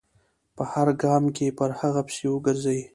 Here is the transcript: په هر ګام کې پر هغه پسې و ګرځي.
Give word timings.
په 0.55 0.63
هر 0.71 0.87
ګام 1.03 1.23
کې 1.35 1.47
پر 1.57 1.69
هغه 1.79 2.01
پسې 2.07 2.25
و 2.29 2.35
ګرځي. 2.45 2.79